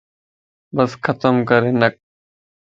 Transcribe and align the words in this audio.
بس 0.75 0.91
ختم 1.03 1.35
ڪرھنڪ 1.49 1.93